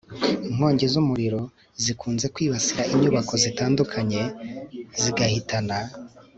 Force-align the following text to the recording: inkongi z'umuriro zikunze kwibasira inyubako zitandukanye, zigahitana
inkongi 0.49 0.85
z'umuriro 0.93 1.41
zikunze 1.83 2.25
kwibasira 2.35 2.81
inyubako 2.93 3.33
zitandukanye, 3.43 4.21
zigahitana 5.01 5.77